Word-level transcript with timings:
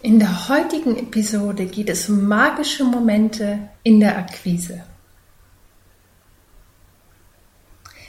In 0.00 0.20
der 0.20 0.48
heutigen 0.48 0.96
Episode 0.96 1.66
geht 1.66 1.88
es 1.88 2.08
um 2.08 2.28
magische 2.28 2.84
Momente 2.84 3.68
in 3.82 3.98
der 3.98 4.16
Akquise. 4.16 4.84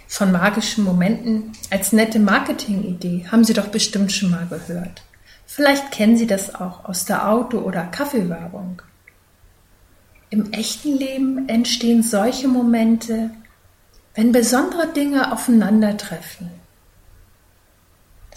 Von 0.08 0.32
magischen 0.32 0.84
Momenten 0.84 1.52
als 1.72 1.92
nette 1.92 2.20
Marketingidee 2.20 3.26
haben 3.32 3.44
Sie 3.44 3.54
doch 3.54 3.70
bestimmt 3.70 4.12
schon 4.12 4.30
mal 4.30 4.46
gehört. 4.46 5.02
Vielleicht 5.48 5.92
kennen 5.92 6.16
Sie 6.16 6.28
das 6.28 6.54
auch 6.54 6.86
aus 6.86 7.06
der 7.06 7.28
Auto- 7.28 7.62
oder 7.62 7.86
Kaffeewerbung. 7.86 8.84
Im 10.30 10.52
echten 10.52 10.96
Leben 10.96 11.50
entstehen 11.50 12.04
solche 12.04 12.48
Momente, 12.48 13.32
wenn 14.14 14.32
besondere 14.32 14.94
Dinge 14.94 15.32
aufeinandertreffen. 15.34 16.52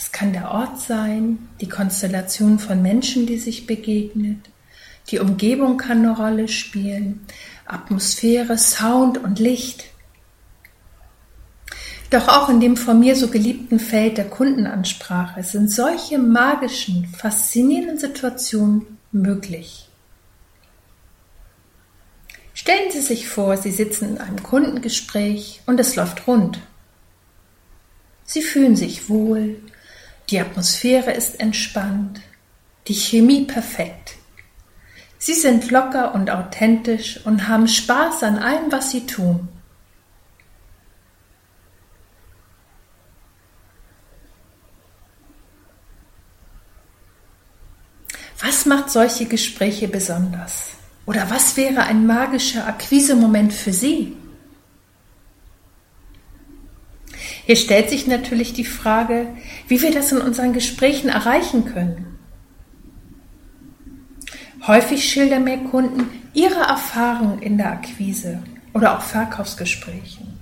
Es 0.03 0.11
kann 0.11 0.33
der 0.33 0.51
Ort 0.51 0.81
sein, 0.81 1.49
die 1.61 1.69
Konstellation 1.69 2.59
von 2.59 2.83
Menschen, 2.83 3.25
die 3.25 3.39
sich 3.39 3.69
begegnet. 3.69 4.51
Die 5.13 5.21
Umgebung 5.21 5.77
kann 5.77 5.99
eine 5.99 6.17
Rolle 6.17 6.49
spielen, 6.49 7.25
Atmosphäre, 7.67 8.59
Sound 8.59 9.19
und 9.19 9.39
Licht. 9.39 9.85
Doch 12.11 12.27
auch 12.27 12.49
in 12.49 12.59
dem 12.59 12.77
von 12.77 12.99
mir 12.99 13.15
so 13.15 13.29
geliebten 13.29 13.79
Feld 13.79 14.19
der 14.19 14.29
Kundenansprache 14.29 15.45
sind 15.45 15.71
solche 15.71 16.19
magischen, 16.19 17.07
faszinierenden 17.07 17.99
Situationen 17.99 18.99
möglich. 19.13 19.89
Stellen 22.55 22.91
Sie 22.91 23.03
sich 23.03 23.29
vor, 23.29 23.57
Sie 23.57 23.71
sitzen 23.71 24.17
in 24.17 24.19
einem 24.19 24.43
Kundengespräch 24.43 25.63
und 25.67 25.79
es 25.79 25.95
läuft 25.95 26.27
rund. 26.27 26.59
Sie 28.25 28.43
fühlen 28.43 28.75
sich 28.75 29.09
wohl, 29.09 29.61
die 30.33 30.41
Atmosphäre 30.41 31.13
ist 31.13 31.39
entspannt, 31.41 32.23
die 32.89 32.95
Chemie 32.95 33.45
perfekt. 33.45 34.15
Sie 35.19 35.35
sind 35.35 35.71
locker 35.71 36.15
und 36.15 36.31
authentisch 36.31 37.21
und 37.25 37.49
haben 37.49 37.69
Spaß 37.69 38.23
an 38.23 38.39
allem, 38.39 38.73
was 38.73 38.91
sie 38.91 39.07
tun. 39.07 39.49
Was 48.41 48.67
macht 48.67 48.91
solche 48.91 49.27
Gespräche 49.27 49.87
besonders? 49.87 50.71
Oder 51.05 51.31
was 51.31 51.57
wäre 51.57 51.83
ein 51.83 52.07
magischer 52.07 52.67
Akquisemoment 52.67 53.53
für 53.53 53.73
Sie? 53.73 54.17
Hier 57.45 57.57
stellt 57.57 57.91
sich 57.91 58.07
natürlich 58.07 58.53
die 58.53 58.65
Frage, 58.65 59.27
wie 59.69 59.83
wir 59.83 59.93
das 59.93 60.13
in 60.13 60.19
unseren 60.19 60.53
Gesprächen 60.53 61.09
erreichen 61.09 61.65
können. 61.65 62.19
Häufig 64.67 65.11
schildern 65.11 65.45
mir 65.45 65.59
Kunden 65.59 66.09
ihre 66.35 66.61
Erfahrungen 66.61 67.41
in 67.41 67.59
der 67.59 67.73
Akquise 67.73 68.43
oder 68.75 68.97
auch 68.97 69.03
Verkaufsgesprächen. 69.03 70.39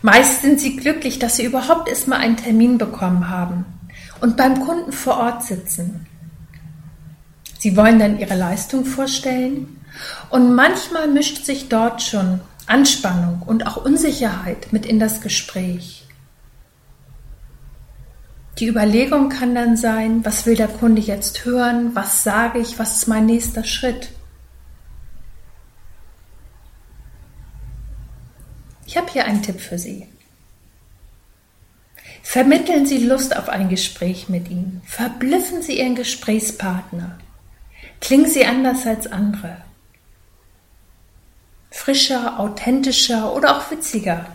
Meist 0.00 0.42
sind 0.42 0.60
sie 0.60 0.76
glücklich, 0.76 1.18
dass 1.18 1.36
sie 1.36 1.44
überhaupt 1.44 1.88
erstmal 1.88 2.20
einen 2.20 2.36
Termin 2.36 2.78
bekommen 2.78 3.28
haben 3.28 3.66
und 4.20 4.36
beim 4.36 4.60
Kunden 4.60 4.92
vor 4.92 5.18
Ort 5.18 5.42
sitzen. 5.42 6.06
Sie 7.58 7.76
wollen 7.76 7.98
dann 7.98 8.18
ihre 8.18 8.36
Leistung 8.36 8.84
vorstellen 8.84 9.80
und 10.30 10.54
manchmal 10.54 11.08
mischt 11.08 11.44
sich 11.44 11.68
dort 11.68 12.02
schon 12.02 12.40
Anspannung 12.66 13.42
und 13.42 13.66
auch 13.66 13.76
Unsicherheit 13.76 14.72
mit 14.72 14.86
in 14.86 14.98
das 14.98 15.20
Gespräch. 15.20 16.06
Die 18.58 18.66
Überlegung 18.66 19.28
kann 19.28 19.54
dann 19.54 19.76
sein, 19.76 20.24
was 20.24 20.46
will 20.46 20.56
der 20.56 20.68
Kunde 20.68 21.02
jetzt 21.02 21.44
hören, 21.44 21.94
was 21.94 22.24
sage 22.24 22.58
ich, 22.58 22.78
was 22.78 22.96
ist 22.96 23.06
mein 23.06 23.26
nächster 23.26 23.64
Schritt. 23.64 24.10
Ich 28.86 28.96
habe 28.96 29.10
hier 29.12 29.26
einen 29.26 29.42
Tipp 29.42 29.60
für 29.60 29.78
Sie. 29.78 30.08
Vermitteln 32.22 32.86
Sie 32.86 32.98
Lust 32.98 33.36
auf 33.36 33.48
ein 33.48 33.68
Gespräch 33.68 34.28
mit 34.28 34.50
ihm. 34.50 34.80
Verblüffen 34.84 35.62
Sie 35.62 35.78
Ihren 35.78 35.94
Gesprächspartner. 35.94 37.18
Klingen 38.00 38.30
Sie 38.30 38.46
anders 38.46 38.86
als 38.86 39.06
andere 39.06 39.65
frischer, 41.76 42.40
authentischer 42.40 43.34
oder 43.34 43.56
auch 43.56 43.70
witziger. 43.70 44.26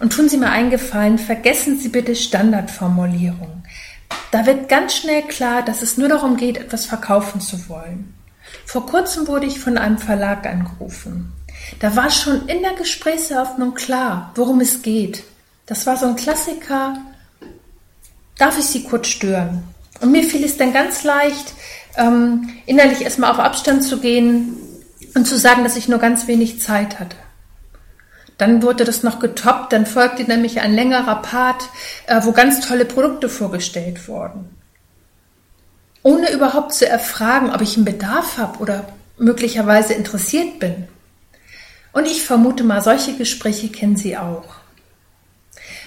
Und 0.00 0.12
tun 0.12 0.28
Sie 0.28 0.36
mir 0.36 0.50
einen 0.50 0.70
Gefallen, 0.70 1.18
vergessen 1.18 1.78
Sie 1.78 1.88
bitte 1.88 2.16
Standardformulierungen. 2.16 3.62
Da 4.32 4.44
wird 4.46 4.68
ganz 4.68 4.96
schnell 4.96 5.22
klar, 5.22 5.62
dass 5.62 5.80
es 5.82 5.96
nur 5.96 6.08
darum 6.08 6.36
geht, 6.36 6.58
etwas 6.58 6.86
verkaufen 6.86 7.40
zu 7.40 7.68
wollen. 7.68 8.14
Vor 8.66 8.86
kurzem 8.86 9.28
wurde 9.28 9.46
ich 9.46 9.60
von 9.60 9.78
einem 9.78 9.98
Verlag 9.98 10.44
angerufen. 10.46 11.32
Da 11.78 11.94
war 11.94 12.10
schon 12.10 12.48
in 12.48 12.62
der 12.62 12.74
Gesprächseröffnung 12.74 13.74
klar, 13.74 14.32
worum 14.34 14.60
es 14.60 14.82
geht. 14.82 15.22
Das 15.66 15.86
war 15.86 15.96
so 15.96 16.06
ein 16.06 16.16
Klassiker. 16.16 16.96
Darf 18.36 18.58
ich 18.58 18.64
Sie 18.64 18.82
kurz 18.82 19.06
stören? 19.06 19.62
Und 20.00 20.10
mir 20.10 20.24
fiel 20.24 20.44
es 20.44 20.56
dann 20.56 20.72
ganz 20.72 21.04
leicht, 21.04 21.54
ähm, 21.96 22.50
innerlich 22.66 23.02
erstmal 23.02 23.30
auf 23.30 23.38
Abstand 23.38 23.84
zu 23.84 24.00
gehen, 24.00 24.56
und 25.14 25.26
zu 25.26 25.38
sagen, 25.38 25.62
dass 25.64 25.76
ich 25.76 25.88
nur 25.88 25.98
ganz 25.98 26.26
wenig 26.26 26.60
Zeit 26.60 27.00
hatte. 27.00 27.16
Dann 28.38 28.62
wurde 28.62 28.84
das 28.84 29.02
noch 29.02 29.20
getoppt, 29.20 29.72
dann 29.72 29.86
folgte 29.86 30.24
nämlich 30.24 30.60
ein 30.60 30.74
längerer 30.74 31.22
Part, 31.22 31.68
äh, 32.06 32.20
wo 32.24 32.32
ganz 32.32 32.66
tolle 32.66 32.84
Produkte 32.84 33.28
vorgestellt 33.28 34.08
wurden. 34.08 34.56
Ohne 36.02 36.32
überhaupt 36.32 36.72
zu 36.72 36.88
erfragen, 36.88 37.50
ob 37.50 37.60
ich 37.60 37.76
einen 37.76 37.84
Bedarf 37.84 38.38
habe 38.38 38.58
oder 38.58 38.86
möglicherweise 39.18 39.94
interessiert 39.94 40.58
bin. 40.58 40.88
Und 41.92 42.06
ich 42.06 42.24
vermute 42.24 42.64
mal, 42.64 42.82
solche 42.82 43.16
Gespräche 43.16 43.68
kennen 43.68 43.96
Sie 43.96 44.16
auch. 44.16 44.44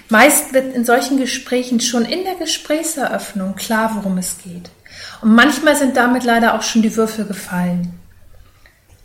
Meist 0.08 0.54
wird 0.54 0.74
in 0.74 0.84
solchen 0.84 1.18
Gesprächen 1.18 1.80
schon 1.80 2.04
in 2.04 2.24
der 2.24 2.36
Gesprächseröffnung 2.36 3.56
klar, 3.56 3.96
worum 3.96 4.18
es 4.18 4.38
geht. 4.38 4.70
Und 5.20 5.34
manchmal 5.34 5.76
sind 5.76 5.96
damit 5.96 6.22
leider 6.24 6.54
auch 6.54 6.62
schon 6.62 6.82
die 6.82 6.96
Würfel 6.96 7.26
gefallen. 7.26 7.98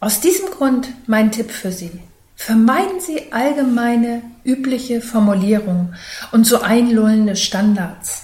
Aus 0.02 0.20
diesem 0.20 0.48
Grund 0.48 0.90
mein 1.06 1.32
Tipp 1.32 1.52
für 1.52 1.72
Sie. 1.72 1.92
Vermeiden 2.36 3.00
Sie 3.00 3.32
allgemeine, 3.32 4.24
übliche 4.44 5.00
Formulierungen 5.00 5.94
und 6.32 6.46
so 6.48 6.62
einlullende 6.62 7.36
Standards. 7.36 8.24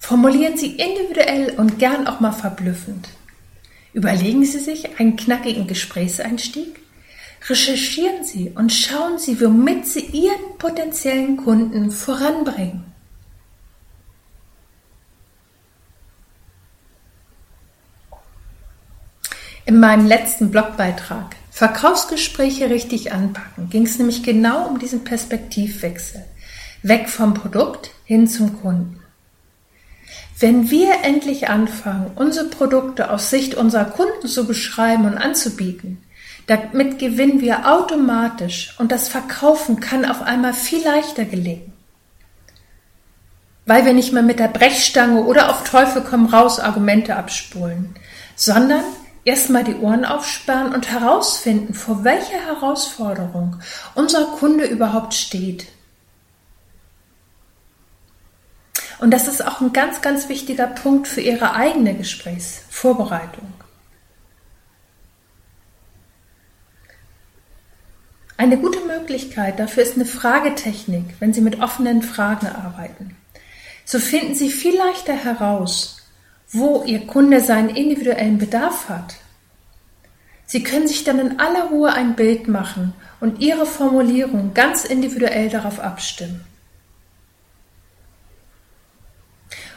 Formulieren 0.00 0.56
Sie 0.56 0.72
individuell 0.72 1.54
und 1.58 1.78
gern 1.78 2.08
auch 2.08 2.18
mal 2.18 2.32
verblüffend. 2.32 3.08
Überlegen 3.92 4.44
Sie 4.44 4.58
sich 4.58 4.98
einen 4.98 5.14
knackigen 5.14 5.68
Gesprächseinstieg. 5.68 6.80
Recherchieren 7.48 8.24
Sie 8.24 8.50
und 8.50 8.72
schauen 8.72 9.16
Sie, 9.18 9.40
womit 9.40 9.86
Sie 9.86 10.06
Ihren 10.06 10.58
potenziellen 10.58 11.36
Kunden 11.36 11.92
voranbringen. 11.92 12.87
In 19.68 19.80
meinem 19.80 20.06
letzten 20.06 20.50
Blogbeitrag 20.50 21.36
Verkaufsgespräche 21.50 22.70
richtig 22.70 23.12
anpacken 23.12 23.68
ging 23.68 23.84
es 23.84 23.98
nämlich 23.98 24.22
genau 24.22 24.66
um 24.66 24.78
diesen 24.78 25.04
Perspektivwechsel. 25.04 26.24
Weg 26.82 27.10
vom 27.10 27.34
Produkt 27.34 27.90
hin 28.06 28.26
zum 28.28 28.62
Kunden. 28.62 28.98
Wenn 30.38 30.70
wir 30.70 30.94
endlich 31.02 31.50
anfangen, 31.50 32.12
unsere 32.14 32.46
Produkte 32.46 33.10
aus 33.10 33.28
Sicht 33.28 33.56
unserer 33.56 33.84
Kunden 33.84 34.26
zu 34.26 34.46
beschreiben 34.46 35.04
und 35.04 35.18
anzubieten, 35.18 36.02
damit 36.46 36.98
gewinnen 36.98 37.42
wir 37.42 37.70
automatisch 37.70 38.74
und 38.78 38.90
das 38.90 39.10
Verkaufen 39.10 39.80
kann 39.80 40.06
auf 40.06 40.22
einmal 40.22 40.54
viel 40.54 40.82
leichter 40.82 41.26
gelingen. 41.26 41.74
Weil 43.66 43.84
wir 43.84 43.92
nicht 43.92 44.14
mehr 44.14 44.22
mit 44.22 44.38
der 44.38 44.48
Brechstange 44.48 45.24
oder 45.24 45.50
auf 45.50 45.68
Teufel 45.68 46.02
komm 46.08 46.24
raus 46.24 46.58
Argumente 46.58 47.16
abspulen, 47.16 47.94
sondern 48.34 48.82
erstmal 49.28 49.62
die 49.62 49.76
Ohren 49.76 50.06
aufsperren 50.06 50.74
und 50.74 50.90
herausfinden, 50.90 51.74
vor 51.74 52.02
welcher 52.02 52.40
Herausforderung 52.46 53.60
unser 53.94 54.24
Kunde 54.38 54.64
überhaupt 54.64 55.12
steht. 55.12 55.66
Und 59.00 59.12
das 59.12 59.28
ist 59.28 59.46
auch 59.46 59.60
ein 59.60 59.72
ganz, 59.72 60.00
ganz 60.00 60.28
wichtiger 60.28 60.66
Punkt 60.66 61.06
für 61.06 61.20
Ihre 61.20 61.54
eigene 61.54 61.94
Gesprächsvorbereitung. 61.94 63.52
Eine 68.38 68.56
gute 68.56 68.80
Möglichkeit 68.86 69.58
dafür 69.58 69.82
ist 69.82 69.96
eine 69.96 70.06
Fragetechnik, 70.06 71.16
wenn 71.20 71.34
Sie 71.34 71.40
mit 71.42 71.60
offenen 71.60 72.02
Fragen 72.02 72.46
arbeiten. 72.46 73.16
So 73.84 73.98
finden 73.98 74.34
Sie 74.34 74.50
viel 74.50 74.76
leichter 74.76 75.14
heraus, 75.14 75.97
wo 76.50 76.82
Ihr 76.84 77.06
Kunde 77.06 77.40
seinen 77.40 77.70
individuellen 77.70 78.38
Bedarf 78.38 78.88
hat. 78.88 79.16
Sie 80.46 80.62
können 80.62 80.88
sich 80.88 81.04
dann 81.04 81.18
in 81.18 81.40
aller 81.40 81.64
Ruhe 81.64 81.92
ein 81.92 82.16
Bild 82.16 82.48
machen 82.48 82.94
und 83.20 83.40
Ihre 83.40 83.66
Formulierung 83.66 84.54
ganz 84.54 84.84
individuell 84.84 85.50
darauf 85.50 85.78
abstimmen. 85.78 86.44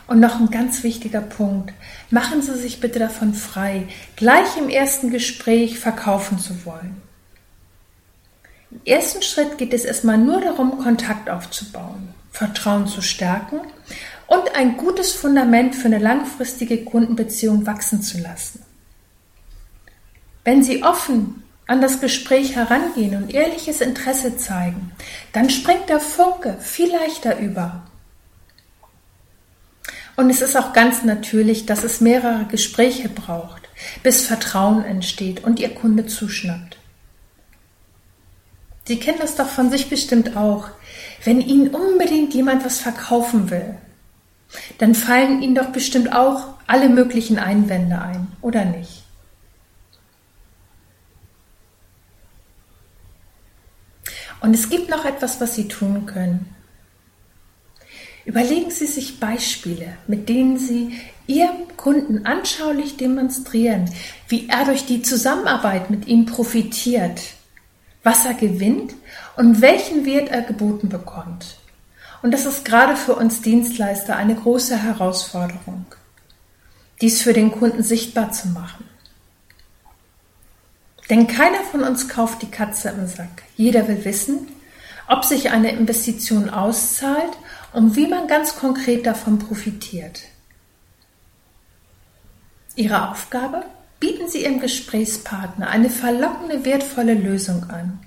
Und 0.07 0.19
noch 0.19 0.39
ein 0.39 0.49
ganz 0.49 0.83
wichtiger 0.83 1.21
Punkt. 1.21 1.73
Machen 2.09 2.41
Sie 2.41 2.57
sich 2.57 2.79
bitte 2.79 2.99
davon 2.99 3.33
frei, 3.33 3.87
gleich 4.15 4.57
im 4.57 4.69
ersten 4.69 5.09
Gespräch 5.09 5.79
verkaufen 5.79 6.39
zu 6.39 6.65
wollen. 6.65 7.01
Im 8.71 8.81
ersten 8.85 9.21
Schritt 9.21 9.57
geht 9.57 9.73
es 9.73 9.83
erstmal 9.83 10.17
nur 10.17 10.39
darum, 10.39 10.79
Kontakt 10.79 11.29
aufzubauen, 11.29 12.13
Vertrauen 12.31 12.87
zu 12.87 13.01
stärken 13.01 13.59
und 14.27 14.55
ein 14.55 14.77
gutes 14.77 15.13
Fundament 15.13 15.75
für 15.75 15.87
eine 15.87 15.99
langfristige 15.99 16.83
Kundenbeziehung 16.85 17.65
wachsen 17.65 18.01
zu 18.01 18.19
lassen. 18.19 18.63
Wenn 20.43 20.63
Sie 20.63 20.83
offen 20.83 21.43
an 21.67 21.81
das 21.81 22.01
Gespräch 22.01 22.55
herangehen 22.55 23.15
und 23.15 23.33
ehrliches 23.33 23.81
Interesse 23.81 24.37
zeigen, 24.37 24.91
dann 25.33 25.49
springt 25.49 25.89
der 25.89 25.99
Funke 25.99 26.57
viel 26.59 26.91
leichter 26.91 27.39
über. 27.39 27.83
Und 30.17 30.29
es 30.29 30.41
ist 30.41 30.57
auch 30.57 30.73
ganz 30.73 31.03
natürlich, 31.03 31.65
dass 31.65 31.83
es 31.83 32.01
mehrere 32.01 32.45
Gespräche 32.45 33.09
braucht, 33.09 33.69
bis 34.03 34.25
Vertrauen 34.25 34.83
entsteht 34.83 35.43
und 35.43 35.59
Ihr 35.59 35.73
Kunde 35.73 36.05
zuschnappt. 36.05 36.77
Sie 38.85 38.99
kennen 38.99 39.19
das 39.19 39.35
doch 39.35 39.47
von 39.47 39.71
sich 39.71 39.89
bestimmt 39.89 40.35
auch. 40.35 40.67
Wenn 41.23 41.39
Ihnen 41.39 41.69
unbedingt 41.69 42.33
jemand 42.33 42.65
was 42.65 42.79
verkaufen 42.79 43.49
will, 43.49 43.75
dann 44.77 44.95
fallen 44.95 45.41
Ihnen 45.41 45.55
doch 45.55 45.69
bestimmt 45.69 46.13
auch 46.13 46.55
alle 46.67 46.89
möglichen 46.89 47.39
Einwände 47.39 48.01
ein, 48.01 48.27
oder 48.41 48.65
nicht? 48.65 49.03
Und 54.41 54.53
es 54.55 54.69
gibt 54.69 54.89
noch 54.89 55.05
etwas, 55.05 55.39
was 55.39 55.55
Sie 55.55 55.67
tun 55.67 56.05
können. 56.05 56.55
Überlegen 58.25 58.71
Sie 58.71 58.87
sich 58.87 59.19
Beispiele, 59.19 59.97
mit 60.07 60.29
denen 60.29 60.57
Sie 60.57 60.99
Ihrem 61.27 61.75
Kunden 61.77 62.25
anschaulich 62.25 62.97
demonstrieren, 62.97 63.91
wie 64.27 64.47
er 64.49 64.65
durch 64.65 64.85
die 64.85 65.01
Zusammenarbeit 65.01 65.89
mit 65.89 66.07
Ihnen 66.07 66.25
profitiert 66.25 67.21
was 68.03 68.25
er 68.25 68.33
gewinnt 68.33 68.93
und 69.37 69.61
welchen 69.61 70.05
Wert 70.05 70.29
er 70.29 70.41
geboten 70.41 70.89
bekommt. 70.89 71.57
Und 72.21 72.31
das 72.31 72.45
ist 72.45 72.65
gerade 72.65 72.95
für 72.95 73.15
uns 73.15 73.41
Dienstleister 73.41 74.15
eine 74.15 74.35
große 74.35 74.77
Herausforderung, 74.77 75.85
dies 77.01 77.21
für 77.21 77.33
den 77.33 77.51
Kunden 77.51 77.83
sichtbar 77.83 78.31
zu 78.31 78.49
machen. 78.49 78.85
Denn 81.09 81.27
keiner 81.27 81.61
von 81.63 81.83
uns 81.83 82.07
kauft 82.07 82.41
die 82.41 82.51
Katze 82.51 82.89
im 82.89 83.07
Sack. 83.07 83.43
Jeder 83.57 83.87
will 83.87 84.05
wissen, 84.05 84.47
ob 85.07 85.25
sich 85.25 85.51
eine 85.51 85.71
Investition 85.71 86.49
auszahlt 86.49 87.33
und 87.73 87.95
wie 87.95 88.07
man 88.07 88.27
ganz 88.27 88.55
konkret 88.55 89.05
davon 89.05 89.39
profitiert. 89.39 90.21
Ihre 92.75 93.09
Aufgabe? 93.09 93.65
bieten 93.99 94.27
Sie 94.27 94.43
Ihrem 94.43 94.59
Gesprächspartner 94.59 95.69
eine 95.69 95.89
verlockende, 95.89 96.65
wertvolle 96.65 97.13
Lösung 97.13 97.69
an. 97.69 97.99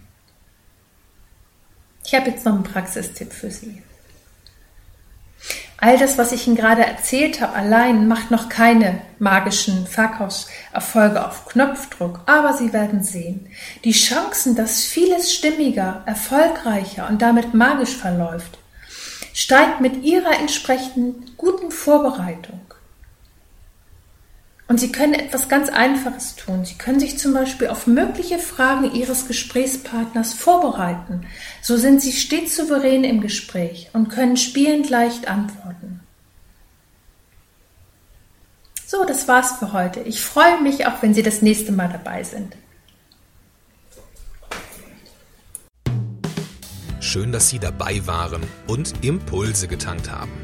Ich 2.05 2.15
habe 2.15 2.31
jetzt 2.31 2.45
noch 2.45 2.55
einen 2.55 2.65
Praxistipp 2.65 3.33
für 3.33 3.51
Sie. 3.51 3.81
All 5.79 5.99
das, 5.99 6.17
was 6.19 6.32
ich 6.32 6.47
Ihnen 6.47 6.56
gerade 6.56 6.85
erzählt 6.85 7.41
habe, 7.41 7.55
allein 7.55 8.09
macht 8.09 8.31
noch 8.31 8.49
keine 8.49 9.00
magischen 9.19 9.87
Verkaufserfolge 9.87 11.26
auf 11.26 11.47
Knopfdruck, 11.47 12.21
aber 12.26 12.55
Sie 12.55 12.73
werden 12.73 13.03
sehen, 13.03 13.49
die 13.85 13.93
Chancen, 13.93 14.55
dass 14.55 14.85
vieles 14.85 15.32
stimmiger, 15.32 16.03
erfolgreicher 16.06 17.09
und 17.09 17.21
damit 17.21 17.55
magisch 17.55 17.97
verläuft, 17.97 18.59
steigt 19.35 19.81
mit 19.81 20.05
Ihrer 20.05 20.38
entsprechenden 20.41 21.32
guten 21.37 21.71
Vorbereitung. 21.71 22.61
Und 24.67 24.81
Sie 24.81 24.93
können 24.93 25.13
etwas 25.13 25.49
ganz 25.49 25.69
Einfaches 25.69 26.37
tun. 26.37 26.65
Sie 26.65 26.77
können 26.77 26.99
sich 26.99 27.19
zum 27.19 27.35
Beispiel 27.35 27.69
auf 27.69 27.87
mögliche 27.87 28.39
Fragen 28.39 28.95
Ihres 28.95 29.29
Gesprächspartners 29.29 30.33
vorbereiten. 30.33 31.27
So 31.61 31.77
sind 31.77 32.01
Sie 32.01 32.13
stets 32.13 32.57
souverän 32.57 33.05
im 33.05 33.21
Gespräch 33.21 33.91
und 33.93 34.09
können 34.09 34.39
spielend 34.39 34.89
leicht 34.89 35.29
antworten. 35.29 36.01
So, 38.87 39.05
das 39.05 39.29
war's 39.29 39.59
für 39.59 39.73
heute. 39.73 40.01
Ich 40.01 40.23
freue 40.23 40.63
mich 40.63 40.87
auch, 40.87 41.03
wenn 41.03 41.15
Sie 41.15 41.23
das 41.23 41.43
nächste 41.43 41.73
Mal 41.73 41.89
dabei 41.89 42.23
sind. 42.23 42.57
Schön, 47.01 47.33
dass 47.33 47.51
Sie 47.51 47.59
dabei 47.59 48.07
waren 48.07 48.43
und 48.67 48.95
Impulse 49.05 49.69
getankt 49.69 50.11
haben. 50.11 50.44